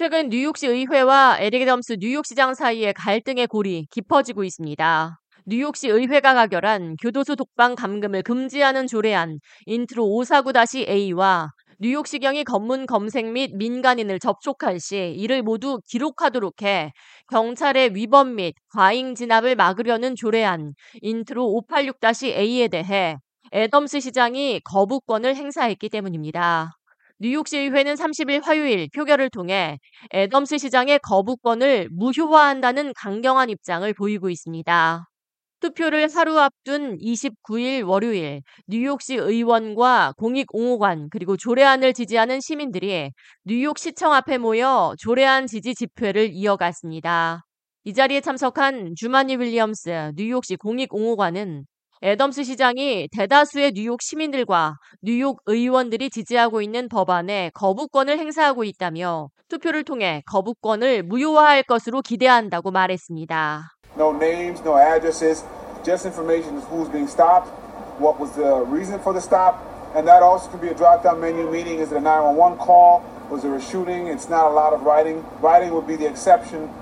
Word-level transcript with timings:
최근 0.00 0.30
뉴욕시 0.30 0.66
의회와 0.66 1.36
에릭 1.40 1.66
애덤스 1.66 1.98
뉴욕시장 2.00 2.54
사이의 2.54 2.94
갈등의 2.94 3.46
골이 3.48 3.86
깊어지고 3.90 4.44
있습니다. 4.44 5.20
뉴욕시 5.44 5.88
의회가 5.88 6.32
가결한 6.32 6.96
교도소 7.02 7.36
독방 7.36 7.74
감금을 7.74 8.22
금지하는 8.22 8.86
조례안 8.86 9.38
인트로 9.66 10.02
549-A와 10.02 11.48
뉴욕시경이 11.80 12.44
검문 12.44 12.86
검색 12.86 13.26
및 13.26 13.54
민간인을 13.54 14.20
접촉할 14.20 14.80
시 14.80 14.96
이를 15.18 15.42
모두 15.42 15.80
기록하도록 15.90 16.62
해 16.62 16.92
경찰의 17.28 17.94
위법 17.94 18.28
및 18.28 18.54
과잉 18.70 19.14
진압을 19.14 19.54
막으려는 19.54 20.16
조례안 20.16 20.72
인트로 21.02 21.62
586-A에 21.68 22.68
대해 22.68 23.18
애덤스 23.52 24.00
시장이 24.00 24.62
거부권을 24.64 25.36
행사했기 25.36 25.90
때문입니다. 25.90 26.79
뉴욕시 27.22 27.58
의회는 27.58 27.96
30일 27.96 28.42
화요일 28.42 28.88
표결을 28.94 29.28
통해 29.28 29.78
애덤스 30.14 30.56
시장의 30.56 31.00
거부권을 31.00 31.90
무효화한다는 31.92 32.94
강경한 32.96 33.50
입장을 33.50 33.92
보이고 33.92 34.30
있습니다. 34.30 35.04
투표를 35.60 36.08
하루 36.14 36.38
앞둔 36.38 36.96
29일 36.96 37.86
월요일 37.86 38.40
뉴욕시 38.66 39.16
의원과 39.16 40.14
공익옹호관 40.16 41.08
그리고 41.10 41.36
조례안을 41.36 41.92
지지하는 41.92 42.40
시민들이 42.40 43.10
뉴욕시청 43.44 44.14
앞에 44.14 44.38
모여 44.38 44.94
조례안 44.98 45.46
지지 45.46 45.74
집회를 45.74 46.30
이어갔습니다. 46.32 47.44
이 47.84 47.92
자리에 47.92 48.22
참석한 48.22 48.94
주마니 48.96 49.36
윌리엄스 49.36 50.12
뉴욕시 50.16 50.56
공익옹호관은 50.56 51.66
애덤스 52.02 52.44
시장이 52.44 53.08
대다수의 53.12 53.72
뉴욕 53.72 54.00
시민들과 54.00 54.78
뉴욕 55.02 55.42
의원들이 55.44 56.08
지지하고 56.08 56.62
있는 56.62 56.88
법안에 56.88 57.50
거부권을 57.52 58.18
행사하고 58.18 58.64
있다며 58.64 59.28
투표를 59.50 59.84
통해 59.84 60.22
거부권을 60.24 61.02
무효화할 61.02 61.62
것으로 61.62 62.00
기대한다고 62.00 62.70
말했습니다. 62.70 63.72
No 63.98 64.14
names, 64.14 64.62
no 64.64 64.78
addresses, 64.78 65.44
just 65.84 66.08
information 66.08 66.56
of 66.56 66.64
who's 66.72 66.88
being 66.90 67.06
stopped, 67.06 67.52
what 68.00 68.18
was 68.18 68.32
the 68.32 68.64
reason 68.72 68.98
for 68.98 69.12
the 69.12 69.20
stop, 69.20 69.60
and 69.94 70.08
that 70.08 70.22
also 70.22 70.48
could 70.48 70.62
be 70.62 70.72
a 70.72 70.74
drop-down 70.74 71.20
menu 71.20 71.50
meeting. 71.52 71.84
Is 71.84 71.92
it 71.92 71.98
a 71.98 72.00
911 72.00 72.56
call? 72.56 73.04
Was 73.28 73.42
there 73.42 73.54
a 73.54 73.60
shooting? 73.60 74.08
It's 74.08 74.30
not 74.30 74.48
a 74.48 74.54
lot 74.54 74.72
of 74.72 74.88
writing. 74.88 75.20
Writing 75.42 75.74
would 75.76 75.86
be 75.86 75.96
the 76.00 76.08
exception. 76.08 76.72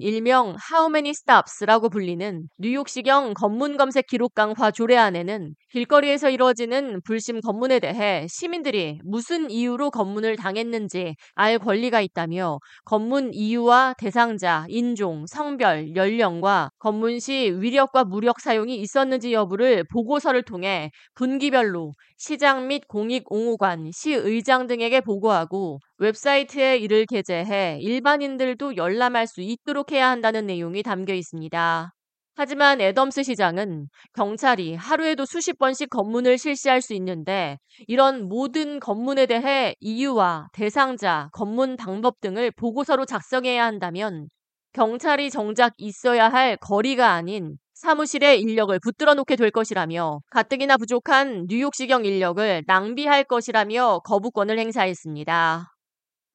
일명 0.00 0.56
How 0.72 0.90
Many 0.90 1.10
Stops라고 1.10 1.88
불리는 1.90 2.48
뉴욕시경 2.58 3.34
검문 3.34 3.76
검색 3.76 4.08
기록 4.08 4.34
강화 4.34 4.72
조례안에는 4.72 5.54
길거리에서 5.70 6.28
이루어지는 6.28 7.00
불심 7.04 7.40
검문에 7.40 7.78
대해 7.78 8.26
시민들이 8.28 8.98
무슨 9.04 9.48
이유로 9.48 9.90
검문을 9.90 10.36
당했는지 10.36 11.14
알 11.34 11.58
권리가 11.60 12.00
있다며 12.00 12.58
검문 12.84 13.30
이유와 13.32 13.94
대상자, 13.98 14.64
인종, 14.68 15.24
성별, 15.28 15.94
연령과 15.94 16.70
검문 16.78 17.20
시 17.20 17.54
위력과 17.60 18.04
무력 18.04 18.40
사용이 18.40 18.74
있었는지 18.76 19.32
여부를 19.32 19.84
보고서를 19.92 20.42
통해 20.42 20.90
분기별로 21.14 21.92
시장 22.18 22.66
및 22.66 22.88
공익옹호관, 22.88 23.90
시의장 23.92 24.66
등에게 24.66 25.00
보고하고 25.00 25.78
웹사이트에 25.98 26.78
이를 26.78 27.06
게재해 27.06 27.78
일반인들도 27.80 28.76
열람할 28.96 29.26
수 29.26 29.42
있도록 29.42 29.92
해야 29.92 30.08
한다는 30.08 30.46
내용이 30.46 30.82
담겨 30.82 31.12
있습니다. 31.12 31.92
하지만 32.38 32.80
애덤스 32.80 33.22
시장은 33.22 33.88
경찰이 34.14 34.74
하루에도 34.74 35.24
수십 35.24 35.58
번씩 35.58 35.88
검문을 35.90 36.36
실시할 36.36 36.82
수 36.82 36.92
있는데 36.94 37.58
이런 37.86 38.28
모든 38.28 38.78
검문에 38.80 39.26
대해 39.26 39.74
이유와 39.80 40.48
대상자, 40.52 41.28
검문 41.32 41.76
방법 41.76 42.20
등을 42.20 42.50
보고서로 42.50 43.06
작성해야 43.06 43.64
한다면 43.64 44.28
경찰이 44.72 45.30
정작 45.30 45.72
있어야 45.78 46.28
할 46.28 46.56
거리가 46.56 47.12
아닌 47.12 47.56
사무실에 47.72 48.36
인력을 48.36 48.78
붙들어 48.80 49.14
놓게 49.14 49.36
될 49.36 49.50
것이라며 49.50 50.20
가뜩이나 50.30 50.76
부족한 50.76 51.46
뉴욕시경 51.48 52.04
인력을 52.04 52.64
낭비할 52.66 53.24
것이라며 53.24 54.00
거부권을 54.04 54.58
행사했습니다. 54.58 55.75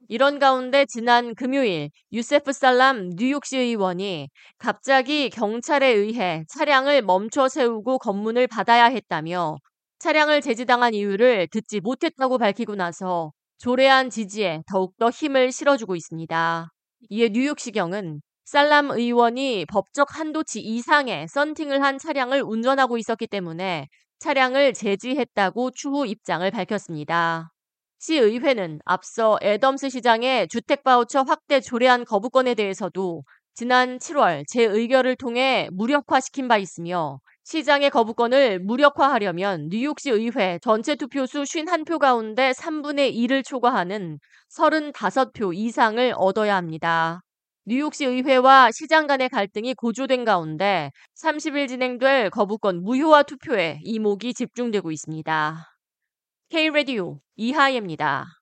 이런 0.07 0.39
가운데 0.39 0.85
지난 0.85 1.35
금요일 1.35 1.89
유세프 2.11 2.51
살람 2.53 3.11
뉴욕시 3.15 3.57
의원이 3.57 4.29
갑자기 4.57 5.29
경찰에 5.29 5.87
의해 5.87 6.43
차량을 6.49 7.01
멈춰 7.01 7.47
세우고 7.47 7.99
검문을 7.99 8.47
받아야 8.47 8.85
했다며 8.85 9.57
차량을 9.99 10.41
제지당한 10.41 10.93
이유를 10.93 11.47
듣지 11.51 11.79
못했다고 11.79 12.39
밝히고 12.39 12.75
나서 12.75 13.31
조례안 13.59 14.09
지지에 14.09 14.63
더욱더 14.67 15.09
힘을 15.09 15.51
실어주고 15.51 15.95
있습니다. 15.95 16.67
이에 17.09 17.29
뉴욕시경은 17.29 18.21
살람 18.45 18.91
의원이 18.91 19.65
법적 19.67 20.19
한도치 20.19 20.59
이상의 20.59 21.27
썬팅을 21.27 21.83
한 21.83 21.97
차량을 21.97 22.41
운전하고 22.41 22.97
있었기 22.97 23.27
때문에 23.27 23.87
차량을 24.19 24.73
제지했다고 24.73 25.71
추후 25.71 26.05
입장을 26.05 26.49
밝혔습니다. 26.49 27.51
시의회는 28.01 28.79
앞서 28.83 29.37
애덤스 29.43 29.89
시장의 29.89 30.47
주택바우처 30.47 31.21
확대 31.21 31.59
조례안 31.59 32.03
거부권에 32.03 32.55
대해서도 32.55 33.21
지난 33.53 33.99
7월 33.99 34.43
재의결을 34.47 35.15
통해 35.15 35.69
무력화시킨 35.71 36.47
바 36.47 36.57
있으며 36.57 37.19
시장의 37.43 37.91
거부권을 37.91 38.59
무력화하려면 38.61 39.67
뉴욕시 39.69 40.09
의회 40.09 40.57
전체 40.63 40.95
투표수 40.95 41.43
51표 41.43 41.99
가운데 41.99 42.53
3분의 42.53 43.13
2를 43.13 43.43
초과하는 43.43 44.17
35표 44.49 45.55
이상을 45.55 46.13
얻어야 46.17 46.55
합니다. 46.55 47.21
뉴욕시 47.65 48.05
의회와 48.05 48.71
시장 48.71 49.05
간의 49.05 49.29
갈등이 49.29 49.75
고조된 49.75 50.25
가운데 50.25 50.89
30일 51.21 51.67
진행될 51.67 52.31
거부권 52.31 52.81
무효화 52.81 53.21
투표에 53.23 53.79
이목이 53.83 54.33
집중되고 54.33 54.89
있습니다. 54.89 55.70
K-Radio 56.51 57.21
이하예입니다. 57.37 58.37